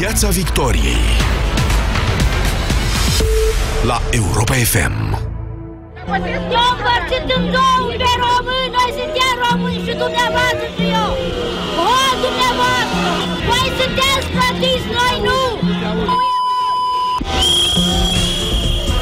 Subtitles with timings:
[0.00, 1.04] Piața Victoriei
[3.90, 4.96] La Europa FM
[6.56, 11.10] Eu împărțit în două pe români, noi suntem români și dumneavoastră și eu.
[11.90, 13.08] O, dumneavoastră,
[13.48, 15.40] voi sunteți plătiți, noi nu.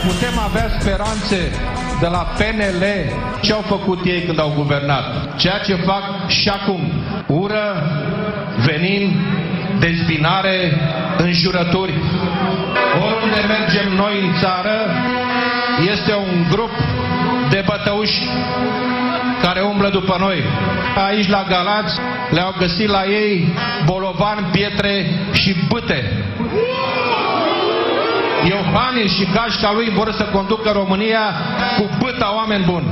[0.07, 1.41] Putem avea speranțe
[2.03, 2.83] de la PNL
[3.45, 5.05] ce au făcut ei când au guvernat.
[5.43, 6.05] Ceea ce fac
[6.39, 6.83] și acum.
[7.43, 7.67] Ură,
[8.67, 9.05] venin,
[9.79, 10.81] dezbinare,
[11.17, 11.95] înjurături.
[13.05, 14.77] Oriunde mergem noi în țară,
[15.91, 16.71] este un grup
[17.51, 18.23] de bătăuși
[19.43, 20.43] care umblă după noi.
[21.07, 22.01] Aici la Galați
[22.31, 26.25] le-au găsit la ei bolovan, pietre și bâte.
[28.49, 31.35] Iohannis și gașca lui vor să conducă România
[31.77, 32.87] cu bâta oameni buni.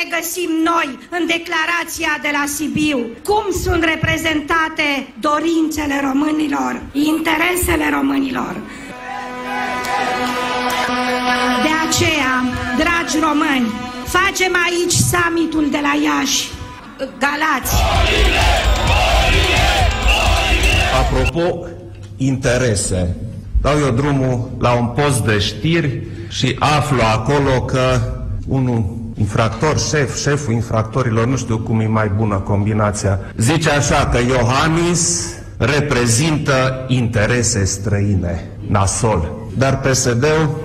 [0.00, 2.98] Regăsim noi în declarația de la Sibiu?
[3.28, 4.88] Cum sunt reprezentate
[5.28, 8.54] dorințele românilor, interesele românilor?
[11.66, 12.34] De aceea,
[12.82, 13.68] dragi români,
[14.16, 16.48] facem aici summitul de la Iași,
[16.98, 17.74] Galați.
[21.00, 21.66] Apropo,
[22.16, 23.16] interese.
[23.60, 28.00] Dau eu drumul la un post de știri și aflu acolo că
[28.46, 34.18] unul infractor, șef, șeful infractorilor, nu știu cum e mai bună combinația, zice așa că
[34.18, 35.28] Iohannis
[35.58, 39.32] reprezintă interese străine, nasol.
[39.54, 40.64] Dar PSD-ul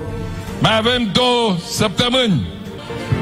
[0.61, 2.47] Mai avem două săptămâni.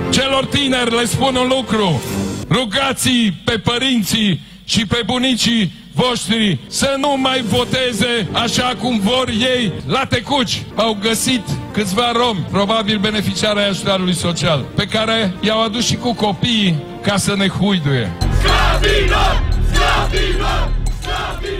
[0.09, 2.01] Celor tineri le spun un lucru.
[2.49, 3.09] rugați
[3.45, 5.73] pe părinții și pe bunicii
[6.07, 10.61] voștri să nu mai voteze așa cum vor ei la tecuci.
[10.75, 16.13] Au găsit câțiva romi, probabil beneficiari ai ajutorului social, pe care i-au adus și cu
[16.13, 18.11] copiii ca să ne huiduie.
[18.39, 19.43] Sclavilor!
[19.71, 20.71] Sclavilor!
[21.01, 21.58] Sclavilor!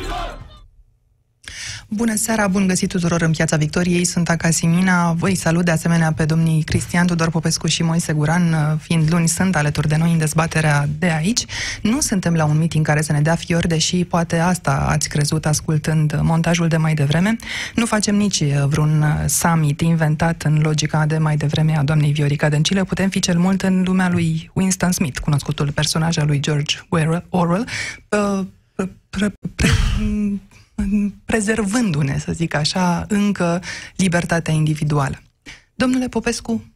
[1.91, 5.11] Bună seara, bun găsit tuturor în Piața Victoriei, sunt Acasimina.
[5.11, 9.55] Voi salut de asemenea pe domnii Cristian Tudor Popescu și Moise Guran, fiind luni sunt
[9.55, 11.45] alături de noi în dezbaterea de aici.
[11.81, 15.45] Nu suntem la un meeting care să ne dea fiori, deși poate asta ați crezut
[15.45, 17.35] ascultând montajul de mai devreme.
[17.75, 22.83] Nu facem nici vreun summit inventat în logica de mai devreme a doamnei Viorica Dăncilă.
[22.83, 26.78] Putem fi cel mult în lumea lui Winston Smith, cunoscutul personaj al lui George
[27.29, 27.67] Orwell,
[28.75, 29.69] pre, pre, pre,
[31.25, 33.62] prezervându-ne, să zic așa, încă
[33.95, 35.22] libertatea individuală.
[35.75, 36.73] Domnule Popescu?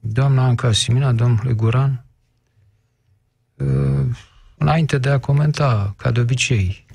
[0.00, 2.04] Doamna Anca Simina, domnule Guran,
[4.58, 6.86] înainte de a comenta, ca de obicei,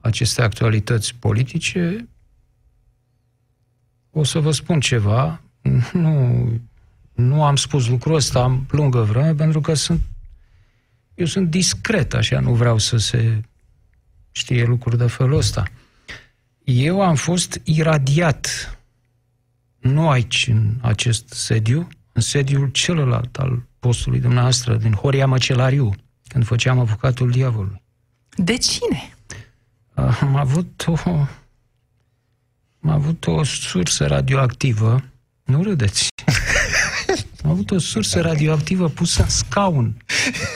[0.00, 2.08] aceste actualități politice,
[4.10, 5.40] o să vă spun ceva.
[5.92, 6.48] Nu,
[7.12, 10.00] nu am spus lucrul ăsta am lungă vreme, pentru că sunt
[11.20, 13.40] eu sunt discret, așa, nu vreau să se
[14.30, 15.64] știe lucruri de felul ăsta.
[16.64, 18.48] Eu am fost iradiat,
[19.78, 25.94] nu aici, în acest sediu, în sediul celălalt al postului dumneavoastră, din Horia Măcelariu,
[26.28, 27.82] când făceam avocatul diavolului.
[28.36, 29.14] De cine?
[29.94, 31.10] Am avut o...
[32.82, 35.04] Am avut o sursă radioactivă.
[35.44, 36.08] Nu râdeți.
[37.44, 39.96] Am avut o sursă radioactivă pusă în scaun.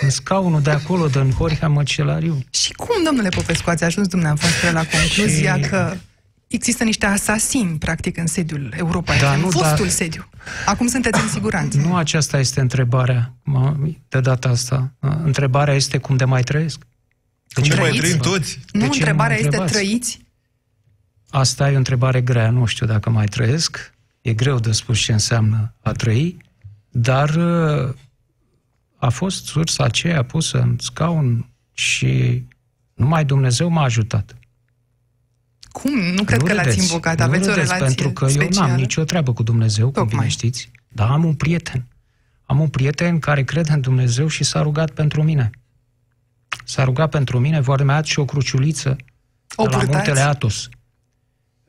[0.00, 2.44] În scaunul de acolo, de în Horia Măcelariu.
[2.50, 5.68] Și cum, domnule Popescu, ați ajuns dumneavoastră la concluzia și...
[5.68, 5.96] că
[6.46, 9.90] există niște asasini, practic, în sediul Europa, da, în nu, fostul da...
[9.90, 10.28] sediu.
[10.66, 11.78] Acum sunteți în siguranță.
[11.78, 13.34] Nu aceasta este întrebarea
[14.08, 14.92] de data asta.
[15.00, 16.82] Întrebarea este cum de mai trăiesc.
[17.54, 18.58] De ce mai trăim toți?
[18.72, 20.22] Nu, de întrebarea este trăiți?
[21.30, 23.92] Asta e o întrebare grea, nu știu dacă mai trăiesc.
[24.20, 26.36] E greu de spus ce înseamnă a trăi,
[26.96, 27.94] dar uh,
[28.96, 32.42] a fost sursa aceea pusă în scaun și
[32.94, 34.36] numai Dumnezeu m-a ajutat.
[35.72, 35.98] Cum?
[35.98, 37.18] Nu cred nu că l-ați invocat.
[37.18, 38.54] Nu Aveți o relație pentru că specială?
[38.54, 40.06] eu n-am nicio treabă cu Dumnezeu, Tocmai.
[40.08, 40.70] cum bine știți.
[40.88, 41.86] Dar am un prieten.
[42.44, 45.50] Am un prieten care crede în Dumnezeu și s-a rugat pentru mine.
[46.64, 48.96] S-a rugat pentru mine, vorbea mea și o cruciuliță
[49.56, 50.68] o de la muntele Atos.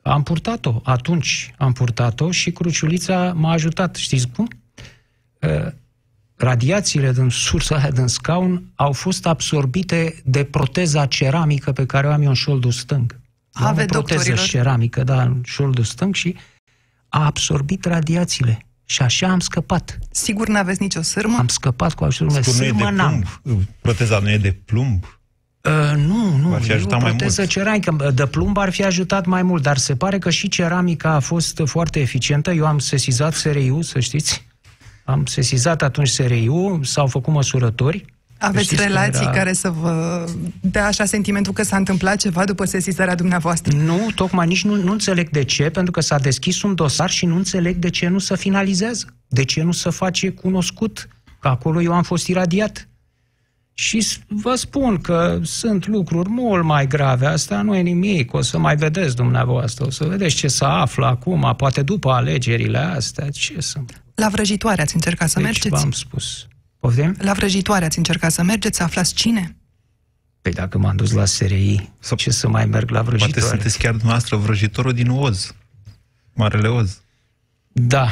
[0.02, 0.80] Am purtat-o.
[0.82, 3.94] Atunci am purtat-o și cruciulița m-a ajutat.
[3.94, 4.48] Știți cum?
[6.36, 12.10] Radiațiile din sursa aia din scaun au fost absorbite de proteza ceramică pe care o
[12.10, 13.20] am eu în șoldul stâng.
[13.52, 14.38] Ave am o proteză doctorilor.
[14.38, 16.36] ceramică, da, în șoldul stâng și
[17.08, 18.60] a absorbit radiațiile.
[18.84, 19.98] Și așa am scăpat.
[20.10, 21.36] Sigur n-aveți nicio sârmă?
[21.38, 22.42] Am scăpat cu ajutorul meu.
[22.42, 23.40] Sârmă n-am.
[23.80, 25.04] Proteza nu e de plumb?
[25.66, 27.46] Uh, nu, nu, ar fi ajutat mai mult.
[27.46, 31.20] ceramică, de plumb ar fi ajutat mai mult, dar se pare că și ceramica a
[31.20, 32.50] fost foarte eficientă.
[32.50, 34.46] Eu am sesizat SRIU, să știți.
[35.06, 38.04] Am sesizat atunci SRIU, s-au făcut măsurători.
[38.38, 39.30] Aveți Știți relații era...
[39.30, 40.24] care să vă
[40.60, 43.76] dea așa sentimentul că s-a întâmplat ceva după sesizarea dumneavoastră?
[43.76, 47.26] Nu, tocmai nici nu, nu înțeleg de ce, pentru că s-a deschis un dosar și
[47.26, 49.06] nu înțeleg de ce nu se finalizează.
[49.28, 51.08] De ce nu se face cunoscut
[51.40, 52.88] că acolo eu am fost iradiat.
[53.74, 58.58] Și vă spun că sunt lucruri mult mai grave, asta nu e nimic, o să
[58.58, 63.60] mai vedeți dumneavoastră, o să vedeți ce se află acum, poate după alegerile astea, ce
[63.60, 64.00] sunt.
[64.16, 65.68] La vrăjitoare ați încercat să deci mergeți?
[65.68, 66.46] v-am spus.
[66.78, 67.16] Poftim?
[67.18, 69.56] La vrăjitoare ați încercat să mergeți, să aflați cine?
[70.42, 73.40] Păi dacă m-am dus la SRI, Sau ce să mai merg la vrăjitoare?
[73.40, 75.54] Poate sunteți chiar dumneavoastră vrăjitorul din Oz.
[76.32, 77.00] Marele Oz.
[77.72, 78.10] Da.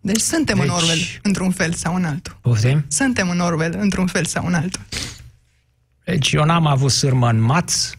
[0.00, 0.66] Deci suntem deci...
[0.66, 2.38] în Orwell, într-un fel sau în altul.
[2.40, 2.84] Poftim?
[2.88, 4.80] Suntem în Orwell, într-un fel sau în altul.
[6.04, 7.90] Deci eu n-am avut sârmă în maț,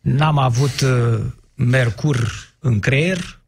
[0.00, 1.20] n-am avut uh,
[1.54, 3.41] mercur în creier.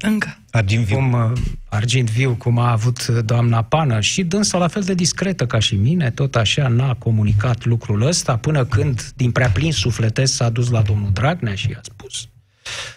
[0.00, 0.38] Încă.
[0.50, 0.96] Argint viu.
[0.96, 1.32] Cum, uh,
[1.68, 5.58] argint viu, cum a avut uh, doamna Pană și dânsa la fel de discretă ca
[5.58, 10.48] și mine, tot așa n-a comunicat lucrul ăsta până când, din prea plin sufletesc, s-a
[10.48, 12.28] dus la domnul Dragnea și i-a spus.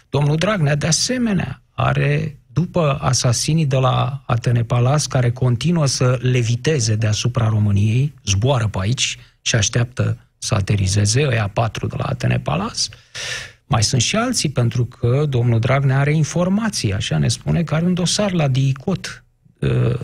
[0.09, 6.95] Domnul Dragnea, de asemenea, are după asasinii de la Atene Palas, care continuă să leviteze
[6.95, 12.89] deasupra României, zboară pe aici și așteaptă să aterizeze, ăia patru de la Atene Palas,
[13.69, 17.85] mai sunt și alții, pentru că domnul Dragnea are informații, așa ne spune că are
[17.85, 19.23] un dosar la DICOT
[19.59, 19.99] uh,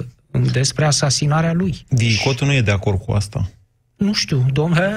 [0.52, 1.86] despre asasinarea lui.
[1.90, 3.52] DICOT nu e de acord cu asta.
[3.96, 4.92] Nu știu, domnule,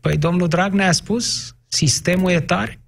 [0.00, 2.80] păi domnul Dragnea a spus, sistemul e tare.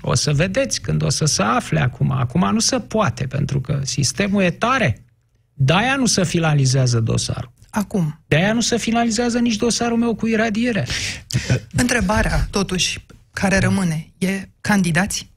[0.00, 2.10] O să vedeți când o să se afle acum.
[2.10, 5.04] Acum nu se poate, pentru că sistemul e tare.
[5.52, 7.52] De-aia nu se finalizează dosarul.
[7.70, 8.20] Acum.
[8.28, 10.86] De-aia nu se finalizează nici dosarul meu cu iradiere.
[11.72, 13.06] Întrebarea, totuși,
[13.40, 15.30] care rămâne, e candidați?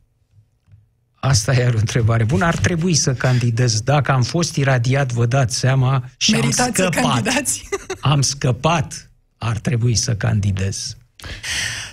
[1.16, 2.46] Asta e o întrebare bună.
[2.46, 3.82] Ar trebui să candidez.
[3.82, 6.94] Dacă am fost iradiat, vă dați seama, și Meritați am scăpat.
[6.94, 7.70] Să candidați?
[8.00, 9.12] am scăpat.
[9.38, 10.98] Ar trebui să candidez.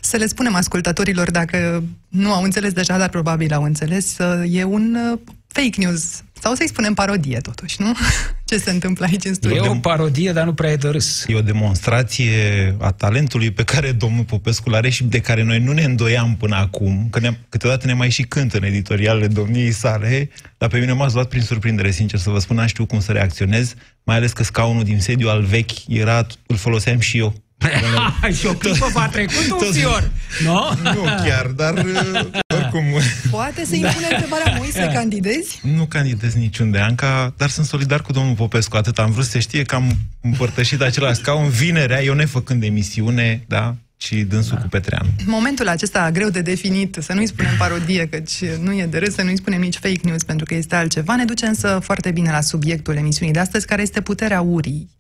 [0.01, 4.17] Să le spunem ascultătorilor, dacă nu au înțeles deja, dar probabil au înțeles,
[4.49, 6.23] e un uh, fake news.
[6.47, 7.93] Sau să-i spunem parodie, totuși, nu?
[8.49, 9.65] Ce se întâmplă aici în studio?
[9.65, 11.25] E o parodie, dar nu prea e de râs.
[11.29, 15.73] E o demonstrație a talentului pe care domnul Popescu l-are și de care noi nu
[15.73, 20.31] ne îndoiam până acum, că ne câteodată ne mai și cântă în editorialele domniei sale,
[20.59, 23.13] dar pe mine m-ați luat prin surprindere, sincer să vă spun, n știu cum să
[23.13, 27.35] reacționez, mai ales că scaunul din sediu al vechi era, îl foloseam și eu
[28.39, 30.11] și o clipă v-a trecut un fior,
[30.43, 30.61] nu?
[30.83, 32.27] Nu chiar, dar uh,
[32.73, 33.01] oricum...
[33.31, 34.17] Poate să impune da.
[34.17, 35.61] întrebarea, Moi, să candidezi?
[35.63, 39.63] Nu candidez niciunde, Anca, dar sunt solidar cu domnul Popescu, atât am vrut să știe
[39.63, 44.63] că am împărtășit același scaun vinerea, eu nefăcând emisiune, da, și dânsul da.
[44.63, 45.09] cu Petreanu.
[45.27, 49.23] Momentul acesta greu de definit, să nu-i spunem parodie, căci nu e de râs, să
[49.23, 52.41] nu-i spunem nici fake news, pentru că este altceva, ne duce însă foarte bine la
[52.41, 54.96] subiectul emisiunii de astăzi, care este puterea urii.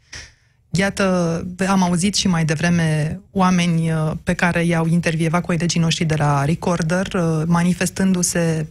[0.71, 6.15] Iată, am auzit și mai devreme oameni uh, pe care i-au intervievat colegii noștri de
[6.15, 8.67] la Recorder, uh, manifestându-se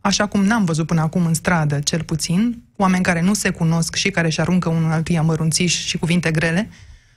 [0.00, 3.94] așa cum n-am văzut până acum în stradă, cel puțin, oameni care nu se cunosc
[3.94, 6.70] și care își aruncă unul altuia mărunțiși și cuvinte grele.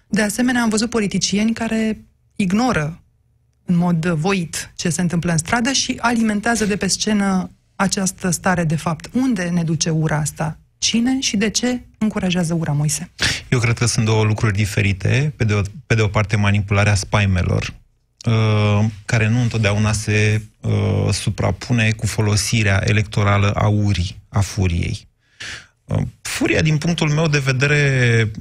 [0.07, 2.06] De asemenea, am văzut politicieni care
[2.36, 3.01] ignoră
[3.66, 8.63] în mod voit ce se întâmplă în stradă și alimentează de pe scenă această stare
[8.63, 9.10] de fapt.
[9.13, 10.58] Unde ne duce ura asta?
[10.81, 13.11] Cine și de ce încurajează ura, Moise?
[13.50, 15.33] Eu cred că sunt două lucruri diferite.
[15.35, 17.73] Pe de o, pe de o parte, manipularea spaimelor,
[18.25, 25.07] uh, care nu întotdeauna se uh, suprapune cu folosirea electorală a urii, a furiei.
[25.85, 28.31] Uh, furia, din punctul meu de vedere,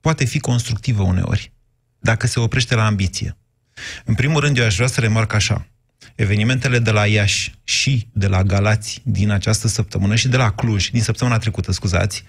[0.00, 1.52] poate fi constructivă uneori,
[1.98, 3.36] dacă se oprește la ambiție.
[4.04, 5.66] În primul rând, eu aș vrea să remarc așa.
[6.16, 10.90] Evenimentele de la Iași și de la Galați din această săptămână și de la Cluj,
[10.90, 12.24] din săptămâna trecută, scuzați,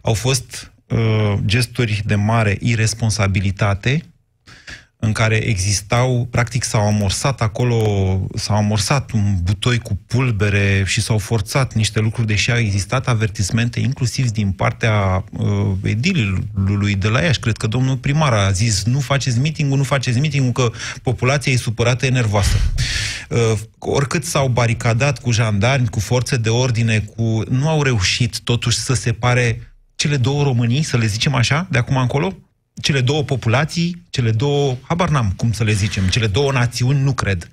[0.00, 4.14] au fost uh, gesturi de mare irresponsabilitate
[5.04, 11.18] în care existau, practic s-au amorsat acolo, s-au amorsat un butoi cu pulbere și s-au
[11.18, 17.40] forțat niște lucruri, deși au existat avertismente, inclusiv din partea uh, edilului de la Iași.
[17.40, 20.70] Cred că domnul primar a zis, nu faceți meeting nu faceți meeting că
[21.02, 22.56] populația e supărată, e nervoasă.
[23.28, 27.42] Uh, oricât s-au baricadat cu jandarmi, cu forțe de ordine, cu...
[27.48, 31.96] nu au reușit totuși să separe cele două Românii, să le zicem așa, de acum
[31.96, 32.36] încolo?
[32.82, 37.12] cele două populații, cele două, habar n-am cum să le zicem, cele două națiuni, nu
[37.12, 37.50] cred.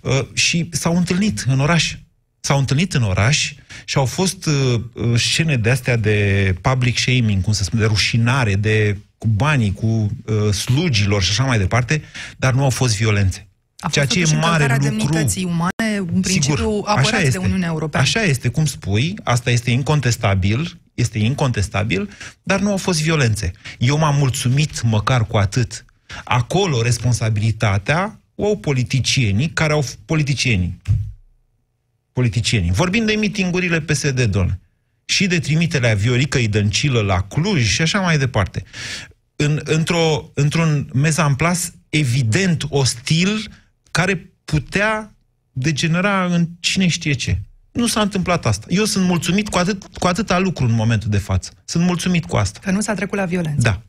[0.00, 1.96] Uh, și s-au întâlnit în oraș.
[2.40, 3.52] S-au întâlnit în oraș
[3.84, 7.88] și au fost uh, uh scene de astea de public shaming, cum se spune, de
[7.88, 12.02] rușinare, de cu banii, cu uh, slugilor și așa mai departe,
[12.36, 13.49] dar nu au fost violențe.
[13.80, 15.08] A Ceea fost ce e totuși mare încălcarea lucru.
[15.08, 17.38] demnității umane, un principiu Sigur, așa apărat de este.
[17.38, 18.06] Uniunea Europeană.
[18.06, 22.10] Așa este, cum spui, asta este incontestabil, este incontestabil,
[22.42, 23.52] dar nu au fost violențe.
[23.78, 25.84] Eu m-am mulțumit măcar cu atât.
[26.24, 30.80] Acolo responsabilitatea o au politicienii care au politicienii.
[32.12, 32.70] Politicienii.
[32.70, 34.60] Vorbim de mitingurile PSD, domnule.
[35.04, 38.64] Și de trimiterea Vioricăi Dăncilă la Cluj și așa mai departe.
[39.36, 43.50] În, într-o, într-un mezamplas evident ostil
[43.90, 45.14] care putea
[45.52, 47.40] degenera în cine știe ce.
[47.72, 48.66] Nu s-a întâmplat asta.
[48.68, 51.50] Eu sunt mulțumit cu, atât, cu atâta lucru în momentul de față.
[51.64, 52.60] Sunt mulțumit cu asta.
[52.62, 53.60] Că nu s-a trecut la violență.
[53.60, 53.82] Da.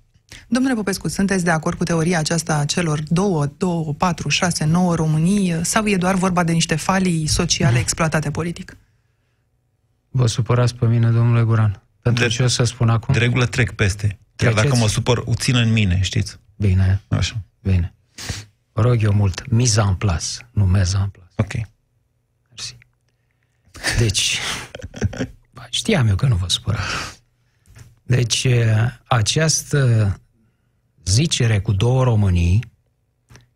[0.48, 4.96] Domnule Popescu, sunteți de acord cu teoria aceasta a celor două, două, patru, șase, nouă
[4.96, 8.78] Românii sau e doar vorba de niște falii sociale exploatate politic?
[10.10, 11.82] Vă supărați pe mine, domnule Guran.
[12.02, 13.14] Pentru De- ce o să spun acum?
[13.14, 14.08] De regulă trec peste.
[14.08, 14.18] Chiar
[14.52, 14.64] Treceți.
[14.64, 16.38] dacă mă supăr, o țin în mine, știți?
[16.56, 17.42] Bine, Așa.
[17.62, 17.96] bine.
[18.74, 19.50] Vă rog eu mult.
[19.50, 21.28] Miza în plas, nu meza în plas.
[21.36, 21.54] Ok.
[22.50, 22.78] Mersi.
[23.98, 24.40] Deci,
[25.54, 27.22] ba, știam eu că nu vă supărați.
[28.04, 30.16] Deci, eh, această
[31.06, 32.72] zicere cu două Românii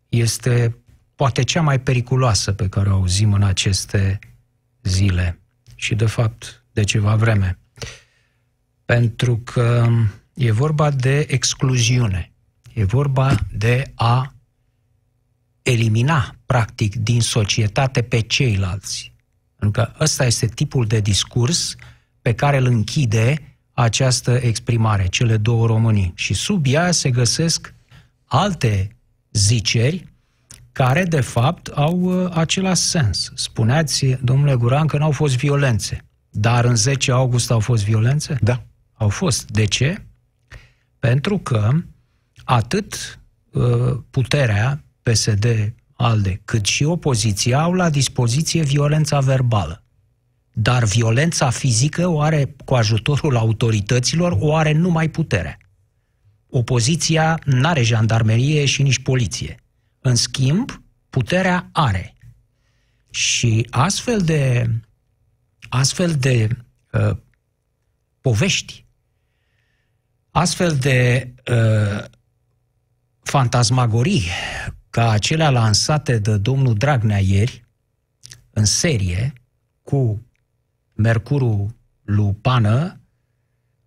[0.08, 0.76] este
[1.14, 4.18] poate cea mai periculoasă pe care o auzim în aceste
[4.82, 5.40] zile
[5.74, 7.58] și, de fapt, de ceva vreme.
[8.84, 9.88] Pentru că
[10.34, 12.32] e vorba de excluziune.
[12.74, 14.35] E vorba de a
[15.70, 19.12] elimina, practic, din societate pe ceilalți.
[19.56, 21.76] Pentru că ăsta este tipul de discurs
[22.22, 26.12] pe care îl închide această exprimare, cele două Românii.
[26.14, 27.74] Și sub ea se găsesc
[28.24, 28.96] alte
[29.32, 30.12] ziceri
[30.72, 33.32] care, de fapt, au uh, același sens.
[33.34, 36.04] Spuneați, domnule Guran, că n-au fost violențe.
[36.30, 38.38] Dar în 10 august au fost violențe?
[38.40, 38.62] Da.
[38.92, 39.50] Au fost.
[39.50, 40.04] De ce?
[40.98, 41.70] Pentru că
[42.44, 43.18] atât
[43.52, 49.84] uh, puterea, PSD, ALDE, cât și opoziția au la dispoziție violența verbală.
[50.52, 55.58] Dar violența fizică o are, cu ajutorul autorităților, o are numai puterea.
[56.48, 59.60] Opoziția nu are jandarmerie și nici poliție.
[60.00, 62.14] În schimb, puterea are.
[63.10, 64.70] Și astfel de,
[65.68, 66.48] astfel de
[66.92, 67.16] uh,
[68.20, 68.86] povești,
[70.30, 72.04] astfel de uh,
[73.22, 74.22] fantasmagorii
[74.96, 77.64] ca acelea lansate de domnul Dragnea ieri,
[78.50, 79.32] în serie,
[79.82, 80.22] cu
[80.94, 81.74] Mercurul
[82.04, 83.00] Lupană,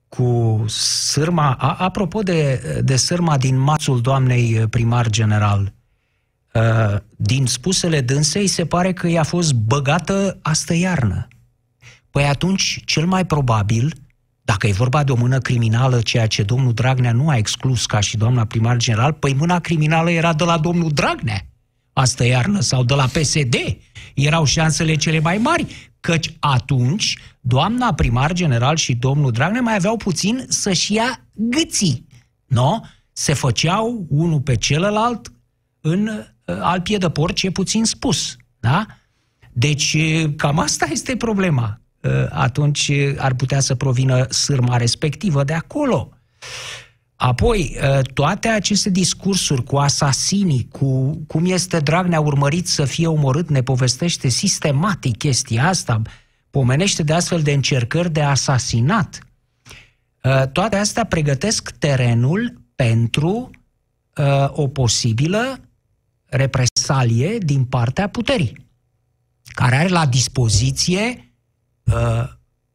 [0.08, 5.74] cu sârma, a, apropo de, de sârma din mațul doamnei primar general,
[6.54, 11.28] uh, din spusele dânsei se pare că i-a fost băgată astă iarnă.
[12.10, 13.94] Păi atunci, cel mai probabil,
[14.50, 18.00] dacă e vorba de o mână criminală, ceea ce domnul Dragnea nu a exclus ca
[18.00, 21.46] și doamna primar general, păi mâna criminală era de la domnul Dragnea
[21.94, 23.56] astă iarnă sau de la PSD.
[24.14, 29.98] Erau șansele cele mai mari, căci atunci doamna primar general și domnul Dragnea mai aveau
[29.98, 32.08] puțin să-și ia gâții.
[32.46, 32.86] Nu?
[33.12, 35.32] Se făceau unul pe celălalt
[35.82, 38.36] în uh, al pie de porc, e puțin spus.
[38.60, 38.86] Da?
[39.52, 41.79] Deci, uh, cam asta este problema.
[42.02, 46.14] Uh, Atunci uh, ar putea să provină sârma respectivă de acolo.
[47.16, 53.50] Apoi, uh, toate aceste discursuri cu asasinii, cu cum este Dragnea urmărit să fie omorât,
[53.50, 56.02] ne povestește sistematic chestia asta,
[56.50, 59.20] pomenește de astfel de încercări de asasinat.
[60.24, 63.50] Uh, Toate astea pregătesc terenul pentru
[64.18, 65.60] uh, o posibilă
[66.26, 68.68] represalie din partea puterii,
[69.44, 71.29] care are la dispoziție
[71.94, 72.24] uh,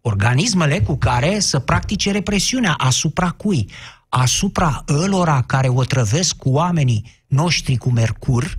[0.01, 3.71] organismele cu care să practice represiunea asupra cui?
[4.09, 8.57] Asupra ălora care otrăvesc cu oamenii noștri cu mercur,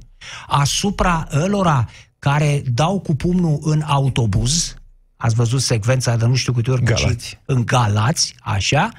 [0.47, 1.87] asupra ălora
[2.19, 4.73] care dau cu pumnul în autobuz,
[5.17, 7.27] ați văzut secvența de nu știu câte ori cu Galați.
[7.29, 8.89] ce- în Galați, așa,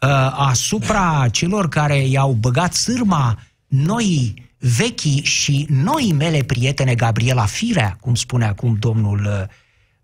[0.00, 7.96] uh, asupra celor care i-au băgat sârma noi vechii și noi mele prietene Gabriela Firea,
[8.00, 9.46] cum spune acum domnul, uh,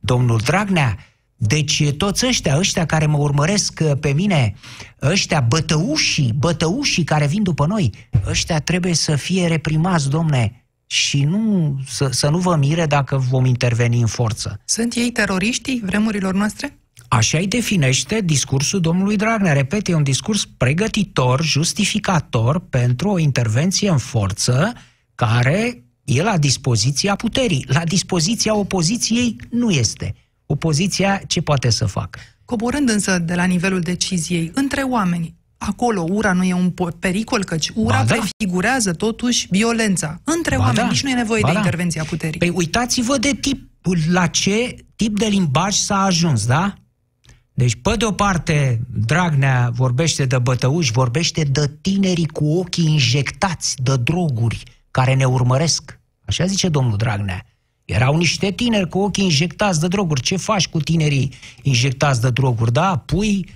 [0.04, 0.96] domnul Dragnea,
[1.37, 4.54] deci toți ăștia, ăștia care mă urmăresc uh, pe mine,
[5.02, 7.90] ăștia bătăușii, bătăușii care vin după noi,
[8.26, 13.44] ăștia trebuie să fie reprimați, domne, și nu, să, să nu vă mire dacă vom
[13.44, 14.61] interveni în forță.
[14.64, 16.78] Sunt ei teroriștii vremurilor noastre?
[17.08, 19.52] Așa îi definește discursul domnului Dragnea.
[19.52, 24.73] Repet, e un discurs pregătitor, justificator pentru o intervenție în forță
[25.14, 27.64] care e la dispoziția puterii.
[27.68, 30.14] La dispoziția opoziției nu este.
[30.46, 32.20] Opoziția ce poate să facă?
[32.44, 37.44] Coborând însă de la nivelul deciziei, între oameni, acolo ura nu e un po- pericol,
[37.44, 38.14] căci ura Ba da.
[38.14, 40.78] prefigurează totuși violența între Ba oameni.
[40.78, 40.87] da.
[40.87, 41.58] Nici nu e nevoie Ba de da.
[41.58, 42.38] intervenția puterii.
[42.38, 43.68] Păi uitați-vă de tip,
[44.11, 46.75] la ce tip de limbaj s-a ajuns, da?
[47.56, 53.75] Deci, pe de o parte, Dragnea vorbește de bătăuși, vorbește de tinerii cu ochii injectați
[53.82, 54.62] de droguri
[54.95, 56.01] care ne urmăresc.
[56.25, 57.47] Așa zice domnul Dragnea.
[57.85, 60.21] Erau niște tineri cu ochii injectați de droguri.
[60.21, 61.33] Ce faci cu tinerii
[61.63, 62.73] injectați de droguri?
[62.73, 63.49] Da, pui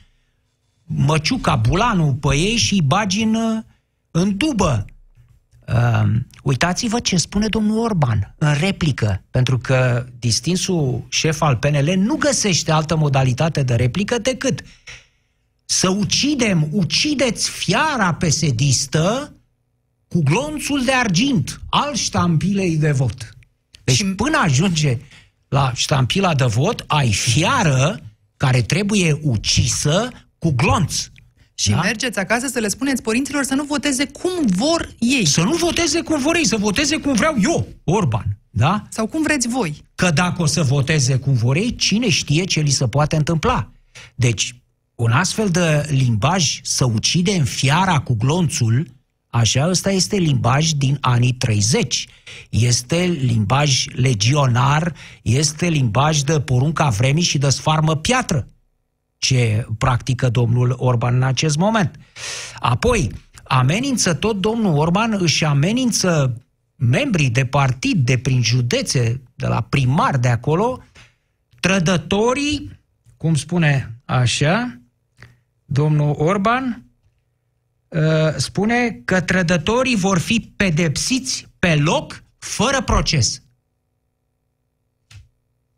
[0.84, 3.36] măciuca, bulanul pe ei și îi bagi în,
[4.10, 4.84] în dubă.
[5.68, 6.02] Uh,
[6.42, 12.72] uitați-vă ce spune domnul Orban în replică, pentru că distinsul șef al PNL nu găsește
[12.72, 14.62] altă modalitate de replică decât
[15.64, 19.32] să ucidem, ucideți fiara pesedistă
[20.08, 23.36] cu glonțul de argint al ștampilei de vot.
[23.84, 24.04] Deci și...
[24.04, 24.98] până ajunge
[25.48, 28.00] la ștampila de vot, ai fiară
[28.36, 31.06] care trebuie ucisă cu glonț.
[31.54, 31.80] Și da?
[31.80, 35.24] mergeți acasă să le spuneți părinților să nu voteze cum vor ei.
[35.24, 38.38] Să nu voteze cum vor ei, să voteze cum vreau eu, Orban.
[38.50, 38.86] Da?
[38.90, 39.82] Sau cum vreți voi.
[39.94, 43.70] Că dacă o să voteze cum vor ei, cine știe ce li se poate întâmpla.
[44.14, 44.54] Deci,
[44.94, 48.86] un astfel de limbaj să ucidem fiara cu glonțul,
[49.30, 52.08] așa ăsta este limbaj din anii 30.
[52.50, 58.46] Este limbaj legionar, este limbaj de porunca vremii și de sfarmă piatră
[59.18, 61.96] ce practică domnul Orban în acest moment.
[62.58, 63.10] Apoi,
[63.44, 66.40] amenință tot domnul Orban, își amenință
[66.76, 70.82] membrii de partid de prin județe, de la primar de acolo,
[71.60, 72.80] trădătorii,
[73.16, 74.80] cum spune așa,
[75.64, 76.87] domnul Orban,
[78.36, 83.42] spune că trădătorii vor fi pedepsiți pe loc, fără proces.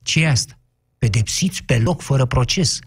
[0.02, 0.58] ce e asta?
[0.98, 2.78] Pedepsiți pe loc, fără proces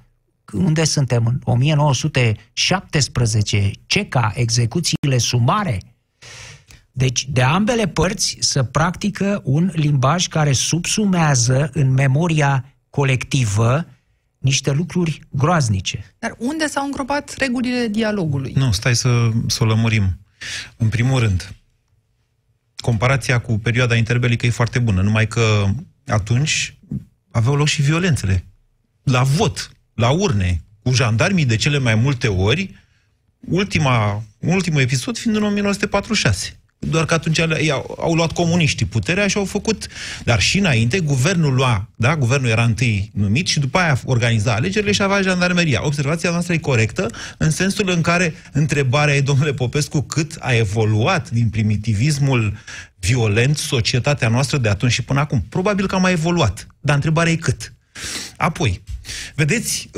[0.53, 1.25] unde suntem?
[1.25, 5.82] În 1917, CECA, execuțiile sumare.
[6.92, 13.86] Deci, de ambele părți să practică un limbaj care subsumează în memoria colectivă
[14.44, 16.16] niște lucruri groaznice.
[16.20, 18.53] Dar unde s-au îngropat regulile dialogului?
[18.56, 20.20] Nu, stai să, să o lămurim.
[20.77, 21.56] În primul rând,
[22.75, 25.66] comparația cu perioada interbelică e foarte bună, numai că
[26.08, 26.77] atunci
[27.32, 28.46] aveau loc și violențele.
[29.03, 32.75] La vot, la urne, cu jandarmii de cele mai multe ori,
[33.40, 36.62] ultima, ultimul episod fiind în 1946.
[36.89, 39.87] Doar că atunci ei au, au luat comuniștii puterea și au făcut...
[40.24, 44.91] Dar și înainte, guvernul lua, da, guvernul era întâi numit și după aia organiza alegerile
[44.91, 45.85] și avea jandarmeria.
[45.85, 51.29] Observația noastră e corectă, în sensul în care întrebarea e, domnule Popescu, cât a evoluat
[51.29, 52.57] din primitivismul
[53.00, 55.46] violent societatea noastră de atunci și până acum.
[55.50, 57.74] Probabil că a mai evoluat, dar întrebarea e cât.
[58.37, 58.83] Apoi,
[59.35, 59.89] vedeți,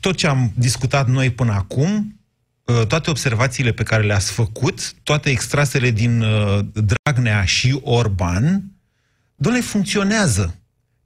[0.00, 2.19] tot ce am discutat noi până acum,
[2.88, 6.24] toate observațiile pe care le-ați făcut, toate extrasele din
[6.72, 8.62] Dragnea și Orban,
[9.34, 10.54] doamne, funcționează.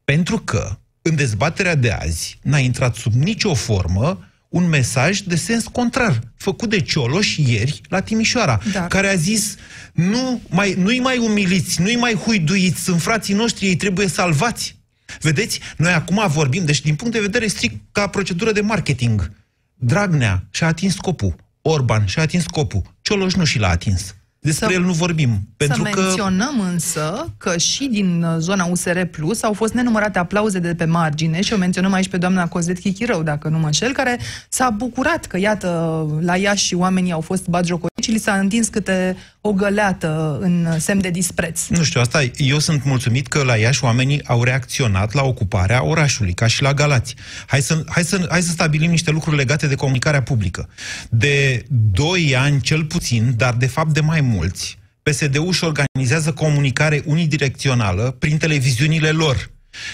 [0.04, 5.64] Pentru că în dezbaterea de azi n-a intrat sub nicio formă un mesaj de sens
[5.64, 8.86] contrar, făcut de Cioloș ieri la Timișoara, da.
[8.86, 9.56] care a zis
[9.92, 14.76] nu mai, nu-i mai umiliți, nu-i mai huiduiți, sunt frații noștri, ei trebuie salvați.
[15.20, 19.30] Vedeți, noi acum vorbim, deci din punct de vedere strict ca procedură de marketing,
[19.74, 21.34] Dragnea și-a atins scopul,
[21.66, 24.14] Orban și-a atins scopul, Cioloș nu și l-a atins.
[24.38, 25.48] Despre Să- el nu vorbim.
[25.56, 26.00] Pentru să că...
[26.00, 30.84] menționăm însă că și din uh, zona USR Plus au fost nenumărate aplauze de pe
[30.84, 34.70] margine și o menționăm aici pe doamna Cozet Chichirău, dacă nu mă înșel, care s-a
[34.70, 39.16] bucurat că, iată, la Iași și oamenii au fost batjocoriți și li s-a întins câte
[39.46, 41.66] o găleată în semn de dispreț.
[41.66, 46.32] Nu știu, asta, eu sunt mulțumit că la Iași oamenii au reacționat la ocuparea orașului,
[46.32, 47.14] ca și la Galați.
[47.46, 50.68] Hai să, hai să, hai să stabilim niște lucruri legate de comunicarea publică.
[51.10, 57.02] De 2 ani cel puțin, dar de fapt de mai mulți, PSD-ul își organizează comunicare
[57.06, 59.50] unidirecțională prin televiziunile lor.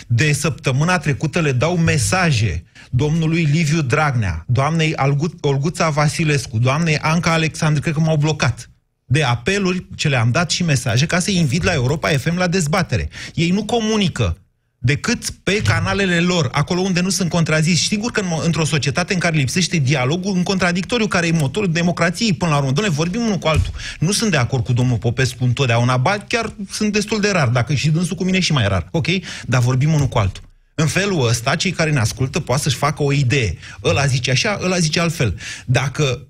[0.07, 7.33] De săptămâna trecută le dau mesaje domnului Liviu Dragnea, doamnei Algu- Olguța Vasilescu, doamnei Anca
[7.33, 8.70] Alexandru, cred că m-au blocat
[9.13, 13.09] de apeluri ce le-am dat și mesaje ca să-i invit la Europa FM la dezbatere.
[13.35, 14.37] Ei nu comunică
[14.79, 17.87] decât pe canalele lor, acolo unde nu sunt contraziși.
[17.87, 22.33] Sigur că în, într-o societate în care lipsește dialogul în contradictoriu, care e motorul democrației
[22.33, 22.71] până la urmă.
[22.71, 23.73] Doamne, vorbim unul cu altul.
[23.99, 27.75] Nu sunt de acord cu domnul Popescu întotdeauna, ba chiar sunt destul de rar, dacă
[27.75, 29.07] și dânsul cu mine și mai rar, ok?
[29.47, 30.43] Dar vorbim unul cu altul.
[30.75, 33.57] În felul ăsta, cei care ne ascultă poate să-și facă o idee.
[33.85, 35.39] Ăla zice așa, ăla zice altfel.
[35.67, 36.30] Dacă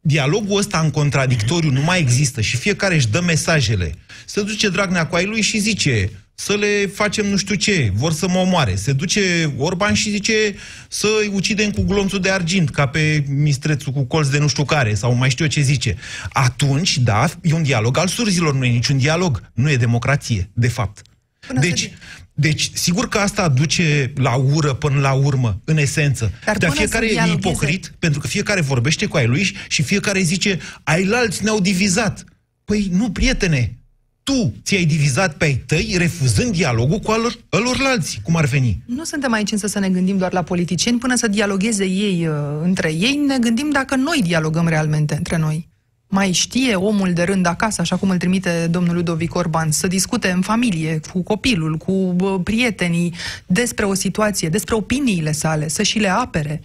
[0.00, 3.94] dialogul ăsta în contradictoriu nu mai există și fiecare își dă mesajele,
[4.26, 8.12] se duce Dragnea cu ai lui și zice să le facem nu știu ce, vor
[8.12, 8.74] să mă omoare.
[8.74, 10.54] Se duce Orban și zice
[10.88, 14.64] să îi ucidem cu glonțul de argint, ca pe mistrețul cu colț de nu știu
[14.64, 15.96] care, sau mai știu eu ce zice.
[16.32, 20.68] Atunci, da, e un dialog al surzilor, nu e niciun dialog, nu e democrație, de
[20.68, 21.02] fapt.
[21.46, 21.88] Până deci, să-
[22.34, 26.32] deci, sigur că asta duce la ură până la urmă, în esență.
[26.44, 29.56] Dar Dar până fiecare să e dialogheze- ipocrit, pentru că fiecare vorbește cu ai lui
[29.68, 32.24] și fiecare zice, ai alți ne-au divizat.
[32.64, 33.74] Păi nu, prietene,
[34.22, 38.82] tu ți-ai divizat pe ai tăi refuzând dialogul cu alor, alorlalți, cum ar veni.
[38.86, 42.34] Nu suntem aici însă să ne gândim doar la politicieni până să dialogueze ei uh,
[42.62, 43.14] între ei.
[43.26, 45.68] Ne gândim dacă noi dialogăm realmente între noi.
[46.12, 50.30] Mai știe omul de rând acasă, așa cum îl trimite domnul Ludovic Orban, să discute
[50.30, 53.14] în familie, cu copilul, cu uh, prietenii,
[53.46, 56.60] despre o situație, despre opiniile sale, să și le apere,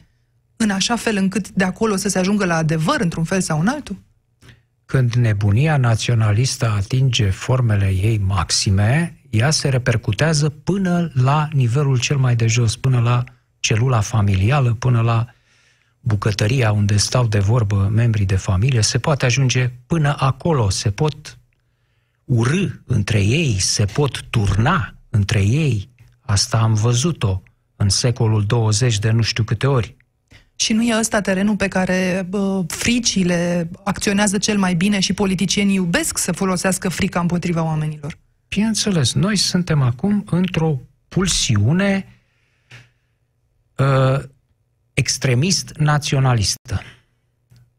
[0.55, 3.67] în așa fel încât de acolo să se ajungă la adevăr într-un fel sau în
[3.67, 3.95] altul?
[4.85, 12.35] Când nebunia naționalistă atinge formele ei maxime, ea se repercutează până la nivelul cel mai
[12.35, 13.23] de jos, până la
[13.59, 15.34] celula familială, până la
[16.05, 21.37] bucătăria unde stau de vorbă membrii de familie, se poate ajunge până acolo, se pot
[22.23, 25.89] urâ între ei, se pot turna între ei.
[26.19, 27.41] Asta am văzut-o
[27.75, 29.95] în secolul 20 de nu știu câte ori.
[30.55, 35.75] Și nu e ăsta terenul pe care bă, fricile acționează cel mai bine și politicienii
[35.75, 38.17] iubesc să folosească frica împotriva oamenilor.
[38.47, 42.07] Bineînțeles, noi suntem acum într-o pulsiune
[43.77, 44.23] uh,
[44.95, 46.81] extremist-naționalistă.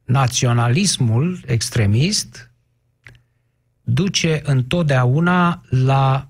[0.04, 2.50] Naționalismul extremist
[3.82, 6.28] duce întotdeauna la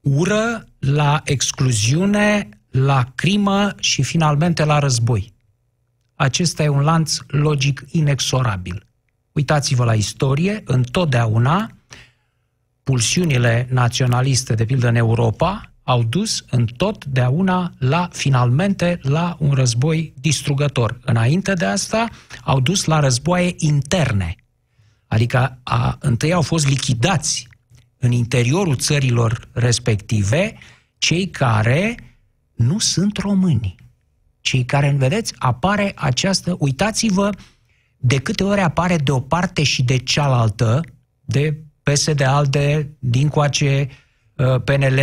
[0.00, 5.34] ură, la excluziune, la crimă și finalmente la război.
[6.14, 8.86] Acesta e un lanț logic inexorabil.
[9.32, 11.76] Uitați-vă la istorie, întotdeauna
[12.82, 21.00] pulsiunile naționaliste, de pildă în Europa, au dus întotdeauna la, finalmente, la un război distrugător.
[21.04, 22.08] Înainte de asta,
[22.42, 24.36] au dus la războaie interne.
[25.06, 27.48] Adică, a, întâi au fost lichidați
[27.98, 30.56] în interiorul țărilor respective
[30.98, 31.94] cei care
[32.54, 33.74] nu sunt români.
[34.40, 36.56] Cei care, vedeți, apare această...
[36.58, 37.30] Uitați-vă
[37.96, 40.80] de câte ori apare de o parte și de cealaltă,
[41.24, 43.88] de PSD, ALDE, dincoace,
[44.36, 45.00] uh, PNL,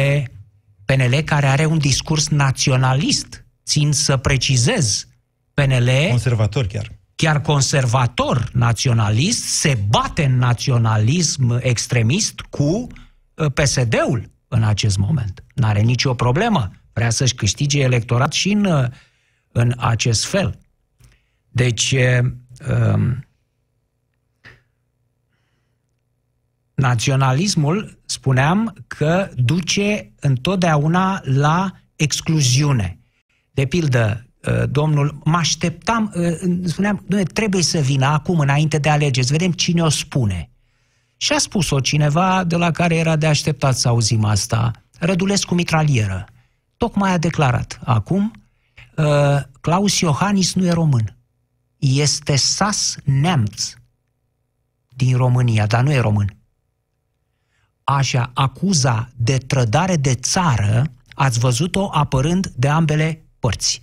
[0.95, 5.07] PNL care are un discurs naționalist, țin să precizez,
[5.53, 6.91] PNL, Conservator chiar.
[7.15, 12.87] chiar conservator naționalist, se bate în naționalism extremist cu
[13.33, 15.43] uh, PSD-ul în acest moment.
[15.53, 16.71] N-are nicio problemă.
[16.93, 18.87] Vrea să-și câștige electorat și în, uh,
[19.51, 20.59] în acest fel.
[21.49, 22.31] Deci, uh,
[22.93, 23.27] um,
[26.79, 32.99] naționalismul, spuneam, că duce întotdeauna la excluziune.
[33.51, 38.89] De pildă, uh, domnul, mă așteptam, uh, spuneam, "Dom'le, trebuie să vină acum, înainte de
[38.89, 40.49] alegeri, să vedem cine o spune.
[41.17, 46.25] Și a spus-o cineva de la care era de așteptat să auzim asta, Rădulescu Mitralieră.
[46.77, 48.31] Tocmai a declarat acum,
[48.95, 49.05] uh,
[49.61, 51.17] Claus Iohannis nu e român.
[51.77, 53.73] Este sas neamț
[54.89, 56.38] din România, dar nu e român.
[57.91, 63.81] Așa, acuza de trădare de țară, ați văzut-o apărând de ambele părți.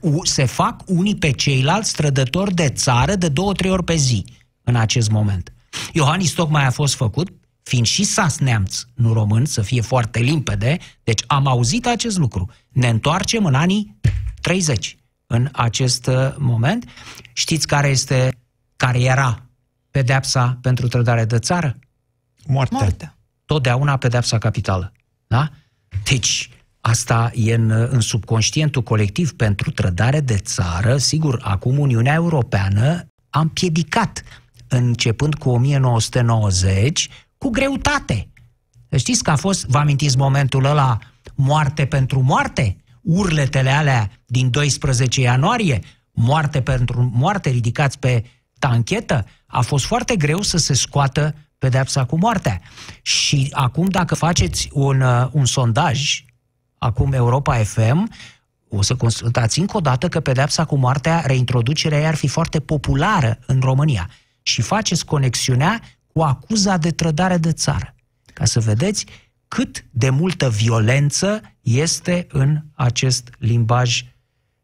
[0.00, 4.24] U- Se fac unii pe ceilalți trădători de țară de două, trei ori pe zi
[4.62, 5.52] în acest moment.
[5.92, 7.28] Iohannis tocmai a fost făcut,
[7.62, 12.50] fiind și sas neamț, nu român, să fie foarte limpede, deci am auzit acest lucru.
[12.68, 13.98] Ne întoarcem în anii
[14.40, 16.84] 30 în acest uh, moment.
[17.32, 18.34] Știți care este,
[18.76, 19.42] care era
[19.90, 21.76] pedepsa pentru trădare de țară?
[22.46, 22.78] Moartea.
[22.78, 23.16] Moartea.
[23.44, 24.92] Totdeauna pedepsa capitală.
[25.26, 25.50] Da?
[26.04, 30.96] Deci, asta e în, în subconștientul colectiv pentru trădare de țară.
[30.96, 34.22] Sigur, acum Uniunea Europeană a împiedicat,
[34.68, 38.28] începând cu 1990, cu greutate.
[38.96, 40.98] Știți că a fost, vă amintiți momentul ăla,
[41.34, 42.76] moarte pentru moarte?
[43.02, 45.80] Urletele alea din 12 ianuarie,
[46.10, 48.24] moarte pentru moarte, ridicați pe
[48.58, 52.60] tanchetă, a fost foarte greu să se scoată pedepsa cu moartea.
[53.02, 56.24] Și acum, dacă faceți un, uh, un sondaj,
[56.78, 58.12] acum Europa FM,
[58.68, 62.60] o să constatați încă o dată că pedepsa cu moartea, reintroducerea ei ar fi foarte
[62.60, 64.10] populară în România.
[64.42, 65.80] Și faceți conexiunea
[66.12, 67.94] cu acuza de trădare de țară.
[68.32, 69.06] Ca să vedeți
[69.48, 74.02] cât de multă violență este în acest limbaj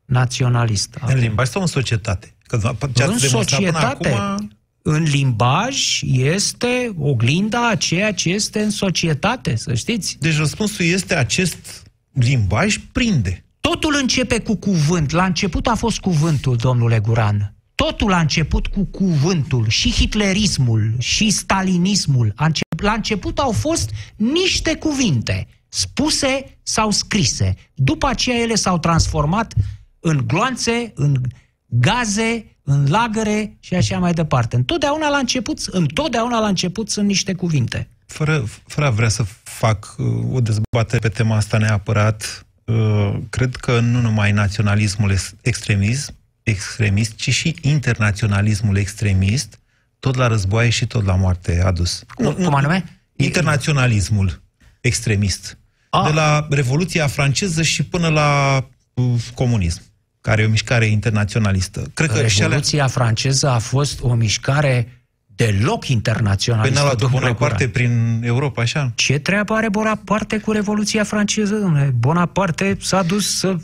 [0.05, 0.99] naționalist.
[1.07, 2.35] În limbaj sau în societate?
[2.47, 4.09] Că ce ați În demonstrat societate.
[4.09, 10.17] Până acum, în limbaj este oglinda a ceea ce este în societate, să știți.
[10.21, 13.45] Deci răspunsul este acest limbaj prinde.
[13.61, 15.11] Totul începe cu cuvânt.
[15.11, 17.55] La început a fost cuvântul, domnule Guran.
[17.75, 19.69] Totul a început cu cuvântul.
[19.69, 22.33] Și hitlerismul, și stalinismul.
[22.37, 27.55] A încep- la început au fost niște cuvinte, spuse sau scrise.
[27.75, 29.55] După aceea ele s-au transformat
[30.01, 31.21] în gloanțe, în
[31.67, 34.57] gaze, în lagăre și așa mai departe.
[34.57, 37.89] Întotdeauna la început, întotdeauna la început sunt niște cuvinte.
[38.07, 43.57] Fără, fără a vrea să fac uh, o dezbatere pe tema asta neapărat, uh, cred
[43.57, 49.59] că nu numai naționalismul ex- extremism, extremist, ci și internaționalismul extremist,
[49.99, 52.03] tot la războaie și tot la moarte a dus.
[52.15, 53.01] Cum, cum anume?
[53.17, 54.43] Internaționalismul
[54.81, 55.59] extremist.
[55.91, 56.07] A.
[56.07, 58.61] De la Revoluția franceză și până la
[58.95, 59.83] uh, comunism,
[60.21, 61.91] care e o mișcare internaționalistă.
[61.95, 62.47] Cred că și alea...
[62.47, 65.05] Revoluția franceză a fost o mișcare
[65.35, 66.79] deloc Păi internaționalistă.
[66.79, 67.71] n-a luat domnule Bonaparte Guran.
[67.73, 68.93] prin Europa, așa?
[68.95, 71.93] Ce treabă are Bonaparte cu Revoluția franceză, domnule?
[71.99, 73.57] Bonaparte s-a dus să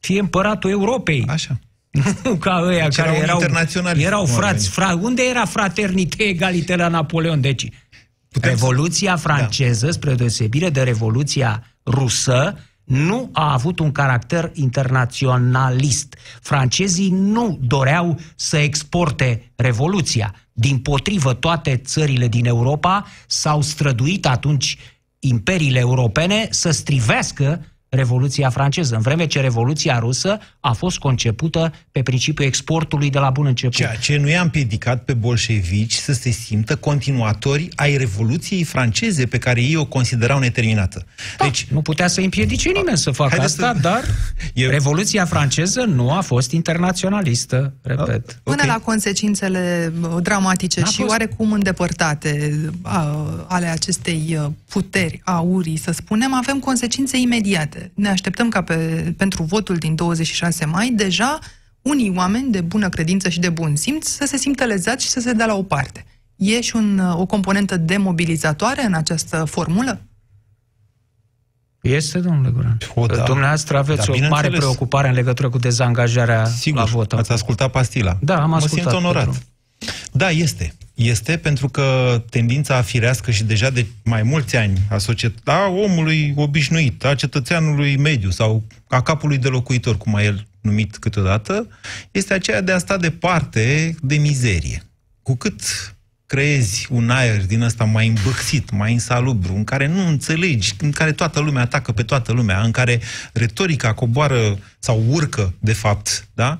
[0.00, 1.24] fie împăratul Europei.
[1.28, 1.58] Așa.
[2.24, 4.70] Nu ca ăia Deci era care un erau, internaționalist, erau cum ar frați.
[4.70, 4.86] veni.
[4.88, 7.40] Fra, unde era fraternite, egalitate la Napoleon?
[7.40, 7.68] Deci,
[8.28, 9.92] Putem să- Revoluția franceză, da.
[9.92, 16.14] spre deosebire de Revoluția rusă, nu a avut un caracter internaționalist.
[16.40, 20.34] Francezii nu doreau să exporte Revoluția.
[20.52, 24.78] Din potrivă, toate țările din Europa s-au străduit atunci
[25.18, 27.64] imperiile europene să strivească
[28.02, 33.30] Revoluția franceză, în vreme ce Revoluția rusă a fost concepută pe principiul exportului de la
[33.30, 33.74] bun început.
[33.76, 39.38] Ceea ce nu i-a împiedicat pe bolșevici să se simtă continuatori ai Revoluției franceze, pe
[39.38, 41.06] care ei o considerau neterminată.
[41.38, 44.02] Deci, Nu putea să împiedice nimeni să facă Haideți asta, să- dar
[44.54, 48.40] E- Revoluția franceză nu a fost internaționalistă, repet.
[48.42, 48.66] Până Ok.
[48.68, 51.10] la consecințele uh, dramatice N-a și fost.
[51.10, 52.90] oarecum îndepărtate uh,
[53.46, 57.81] ale acestei uh, puteri aurii, să spunem, avem consecințe imediate.
[57.94, 58.74] Ne așteptăm ca pe,
[59.16, 61.38] pentru votul din 26 mai deja
[61.82, 65.20] unii oameni de bună credință și de bun simț să se simtă lezați și să
[65.20, 66.04] se dea la o parte.
[66.36, 70.00] E și un, uh, o componentă demobilizatoare în această formulă?
[71.80, 72.78] Este, domnule Guran.
[72.94, 73.22] O, da.
[73.22, 74.58] Dumneavoastră aveți Da, o mare bineînțeles.
[74.58, 77.12] preocupare în legătură cu dezangajarea sigur, la vot.
[77.12, 78.16] ați ascultat pastila.
[78.20, 79.24] Da, am Mă ascultat, simt onorat.
[79.24, 79.40] Petru.
[80.12, 80.74] Da, este.
[80.94, 86.32] Este pentru că tendința firească și deja de mai mulți ani a, societ- a omului
[86.36, 91.68] obișnuit, a cetățeanului mediu sau a capului de locuitor, cum a el numit câteodată,
[92.10, 94.82] este aceea de a sta departe de mizerie.
[95.22, 95.60] Cu cât
[96.26, 101.12] creezi un aer din ăsta mai îmbâxit, mai insalubru, în care nu înțelegi, în care
[101.12, 103.00] toată lumea atacă pe toată lumea, în care
[103.32, 106.58] retorica coboară sau urcă, de fapt, da?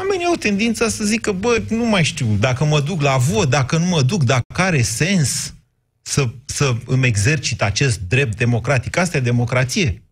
[0.00, 3.76] Oamenii au tendința să zică, bă, nu mai știu, dacă mă duc la vot, dacă
[3.76, 5.54] nu mă duc, dacă are sens
[6.02, 8.96] să, să îmi exercit acest drept democratic.
[8.96, 10.02] Asta e democrație.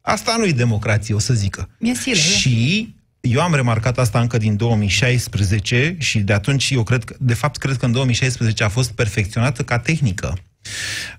[0.00, 1.68] Asta nu e democrație, o să zică.
[1.78, 2.38] Mi-e silă, e.
[2.38, 7.34] Și eu am remarcat asta încă din 2016 și de atunci eu cred că, de
[7.34, 10.38] fapt, cred că în 2016 a fost perfecționată ca tehnică.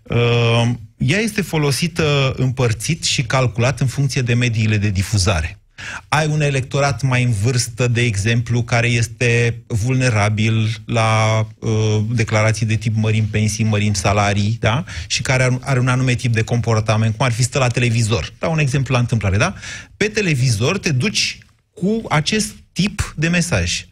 [0.03, 5.62] Uh, ea este folosită împărțit și calculat în funcție de mediile de difuzare.
[6.07, 11.69] Ai un electorat mai în vârstă, de exemplu, care este vulnerabil la uh,
[12.09, 14.83] declarații de tip mărim pensii, mărim salarii, da?
[15.07, 18.33] Și care are, are un anume tip de comportament, cum ar fi stă la televizor.
[18.39, 19.53] Dau un exemplu la întâmplare, da?
[19.97, 21.37] Pe televizor te duci
[21.73, 23.85] cu acest tip de mesaj.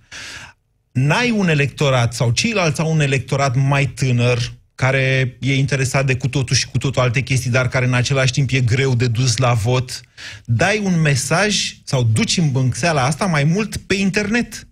[0.91, 6.27] N-ai un electorat sau ceilalți au un electorat mai tânăr, care e interesat de cu
[6.27, 9.37] totul și cu totul alte chestii, dar care în același timp e greu de dus
[9.37, 10.01] la vot,
[10.45, 14.67] dai un mesaj sau duci în bânxeala asta mai mult pe internet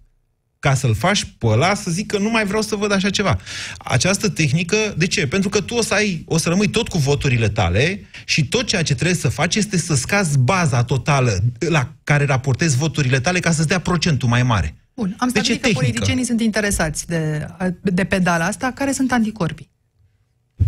[0.59, 3.39] ca să-l faci pe ăla să zică nu mai vreau să văd așa ceva.
[3.77, 5.27] Această tehnică, de ce?
[5.27, 8.65] Pentru că tu o să, ai, o să rămâi tot cu voturile tale și tot
[8.65, 13.39] ceea ce trebuie să faci este să scazi baza totală la care raportezi voturile tale
[13.39, 14.75] ca să-ți dea procentul mai mare.
[14.95, 15.85] Bun, am Deci e stabilit că tehnică.
[15.85, 17.47] politicienii sunt interesați de,
[17.81, 18.71] de pedala asta.
[18.71, 19.77] Care sunt anticorpii?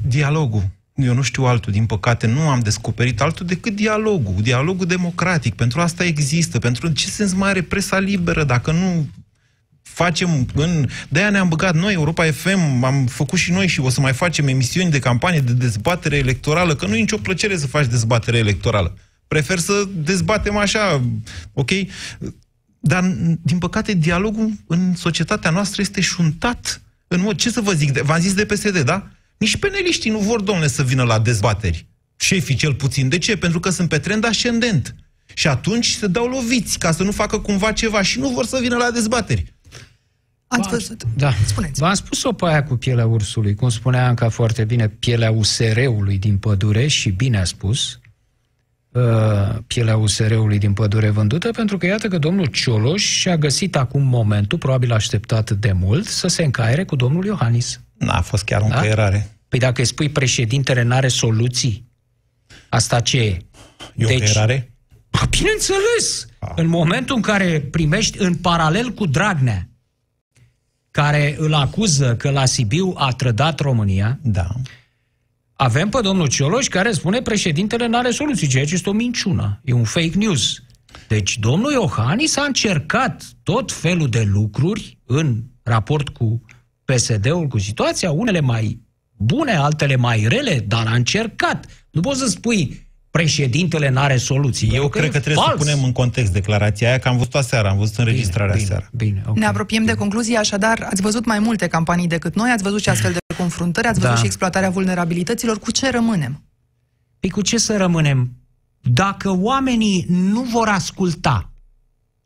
[0.07, 0.63] Dialogul.
[0.95, 4.35] Eu nu știu altul, din păcate, nu am descoperit altul decât dialogul.
[4.41, 5.55] Dialogul democratic.
[5.55, 6.59] Pentru asta există.
[6.59, 9.07] Pentru ce sens mai are presa liberă dacă nu
[9.81, 10.87] facem în...
[11.09, 14.47] De-aia ne-am băgat noi, Europa FM, am făcut și noi și o să mai facem
[14.47, 18.97] emisiuni de campanie de dezbatere electorală, că nu e nicio plăcere să faci dezbatere electorală.
[19.27, 21.01] Prefer să dezbatem așa,
[21.53, 21.69] ok?
[22.79, 23.03] Dar,
[23.41, 26.81] din păcate, dialogul în societatea noastră este șuntat.
[27.07, 29.07] În mod, ce să vă zic, de- v-am zis de PSD, da?
[29.41, 31.87] Nici peneliștii nu vor, domnule, să vină la dezbateri.
[32.15, 33.09] Șefii cel puțin.
[33.09, 33.37] De ce?
[33.37, 34.95] Pentru că sunt pe trend ascendent.
[35.33, 38.59] Și atunci se dau loviți ca să nu facă cumva ceva și nu vor să
[38.61, 39.53] vină la dezbateri.
[40.47, 41.03] Ați văzut?
[41.15, 41.33] Da.
[41.45, 41.79] Spuneți.
[41.79, 46.37] V-am spus-o pe aia cu pielea ursului, cum spunea Anca foarte bine, pielea USR-ului din
[46.37, 47.99] pădure și bine a spus,
[48.91, 54.01] uh, pielea USR-ului din pădure vândută, pentru că iată că domnul Cioloș și-a găsit acum
[54.01, 57.79] momentul, probabil așteptat de mult, să se încaiere cu domnul Iohannis.
[58.05, 58.75] N-a fost chiar o Da?
[58.75, 59.35] încăierare.
[59.47, 61.89] Păi dacă îi spui președintele n-are soluții,
[62.69, 63.37] asta ce e?
[63.95, 64.73] E o încăierare?
[65.09, 66.25] Bă, Bineînțeles!
[66.55, 69.69] În momentul în care primești în paralel cu Dragnea,
[70.91, 74.47] care îl acuză că la Sibiu a trădat România, Da.
[75.53, 79.59] avem pe domnul Cioloș care spune președintele n-are soluții, ceea ce este o minciună.
[79.63, 80.63] E un fake news.
[81.07, 86.41] Deci domnul Iohannis a încercat tot felul de lucruri în raport cu
[86.95, 88.81] PSD-ul, cu situația, unele mai
[89.17, 91.65] bune, altele mai rele, dar a încercat.
[91.91, 94.67] Nu poți să spui președintele n-are soluții.
[94.67, 95.59] Eu Pentru cred că e trebuie fals.
[95.59, 98.89] să punem în context declarația aia, că am văzut aseară, am văzut înregistrarea bine, aseară.
[98.93, 99.37] Bine, ok.
[99.37, 102.89] Ne apropiem de concluzie, așadar, ați văzut mai multe campanii decât noi, ați văzut și
[102.89, 104.19] astfel de confruntări, ați văzut Da.
[104.21, 105.59] și exploatarea vulnerabilităților.
[105.59, 106.43] Cu ce rămânem?
[107.19, 108.31] Păi cu ce să rămânem?
[108.81, 111.50] Dacă oamenii nu vor asculta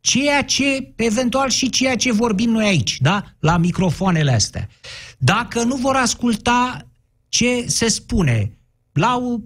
[0.05, 3.23] ceea ce, eventual și ceea ce vorbim noi aici, da?
[3.39, 4.69] La microfoanele astea.
[5.17, 6.87] Dacă nu vor asculta
[7.29, 8.57] ce se spune,
[8.91, 9.39] la o-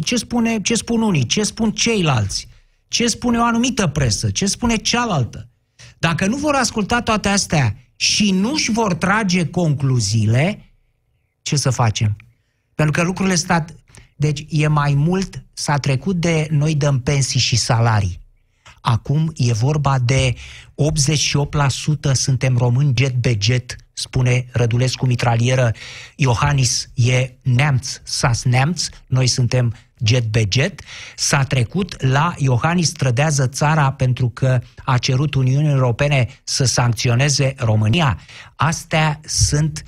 [0.00, 2.48] ce, spune, ce spun unii, ce spun ceilalți,
[2.88, 5.48] ce spune o anumită presă, ce spune cealaltă.
[5.98, 10.72] Dacă nu vor asculta toate astea și nu-și vor trage concluziile,
[11.42, 12.16] ce să facem?
[12.74, 13.74] Pentru că lucrurile stat...
[14.16, 18.21] Deci e mai mult, s-a trecut de noi dăm pensii și salarii.
[18.84, 20.34] Acum e vorba de
[22.08, 25.72] 88% suntem români jet be jet, spune Rădulescu mitralieră.
[26.16, 30.80] Iohannis e neamț, sas neamț, noi suntem jet be jet.
[31.16, 38.18] S-a trecut la Iohannis trădează țara pentru că a cerut Uniunii Europene să sancționeze România.
[38.56, 39.82] Astea sunt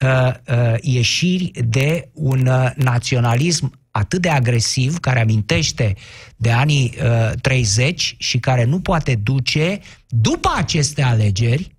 [0.00, 5.96] uh, uh, ieșiri de un uh, naționalism atât de agresiv, care amintește
[6.36, 11.76] de anii uh, 30 și care nu poate duce, după aceste alegeri,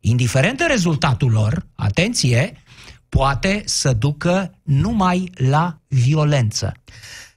[0.00, 2.52] indiferent de rezultatul lor, atenție,
[3.08, 6.72] poate să ducă numai la violență.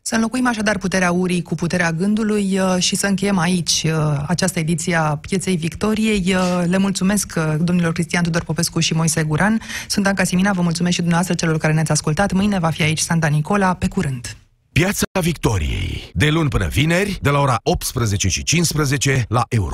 [0.06, 4.60] Să înlocuim așadar puterea urii cu puterea gândului uh, și să încheiem aici uh, această
[4.60, 6.36] ediție a Pieței Victoriei.
[6.36, 9.62] Uh, Le mulțumesc uh, domnilor Cristian Tudor Popescu și Moise Guran.
[9.88, 12.32] Sunt Anca Simina, vă mulțumesc și dumneavoastră celor care ne-ați ascultat.
[12.32, 13.74] Mâine va fi aici Santa Nicola.
[13.74, 14.38] Pe curând!
[14.72, 16.12] Piața Victoriei.
[16.14, 19.72] De luni până vineri, de la ora 18 și 15 la Euro.